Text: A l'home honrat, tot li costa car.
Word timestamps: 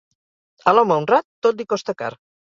A 0.71 0.71
l'home 0.77 0.95
honrat, 1.01 1.25
tot 1.47 1.59
li 1.61 1.67
costa 1.75 1.95
car. 2.01 2.11